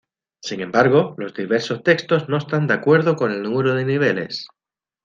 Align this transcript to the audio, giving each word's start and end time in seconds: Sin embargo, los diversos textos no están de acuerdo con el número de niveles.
Sin 0.41 0.61
embargo, 0.61 1.13
los 1.19 1.35
diversos 1.35 1.83
textos 1.83 2.27
no 2.27 2.39
están 2.39 2.65
de 2.65 2.73
acuerdo 2.73 3.15
con 3.15 3.29
el 3.31 3.43
número 3.43 3.75
de 3.75 3.85
niveles. 3.85 4.47